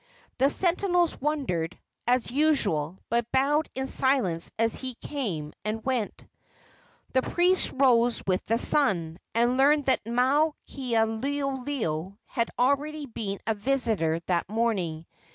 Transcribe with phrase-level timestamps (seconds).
[0.39, 6.25] The sentinels wondered, as usual, but bowed in silence as he came and went.
[7.13, 14.19] The priest rose with the sun, and learned that Maukaleoleo had already been a visitor
[14.25, 15.05] that morning.